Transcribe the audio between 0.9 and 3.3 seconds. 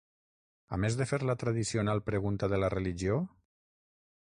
de fer la tradicional pregunta de la religió?